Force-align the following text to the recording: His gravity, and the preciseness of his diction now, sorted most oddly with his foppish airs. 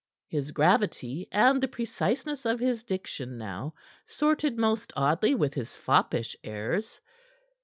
His 0.29 0.49
gravity, 0.49 1.27
and 1.31 1.61
the 1.61 1.67
preciseness 1.67 2.43
of 2.43 2.59
his 2.59 2.83
diction 2.83 3.37
now, 3.37 3.75
sorted 4.07 4.57
most 4.57 4.91
oddly 4.95 5.35
with 5.35 5.53
his 5.53 5.75
foppish 5.75 6.35
airs. 6.43 6.99